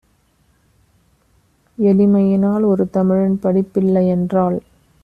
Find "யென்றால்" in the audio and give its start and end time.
4.07-4.59